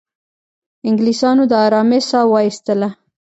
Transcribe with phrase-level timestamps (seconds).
[0.87, 2.89] انګلیسیانو د آرامۍ ساه وایستله.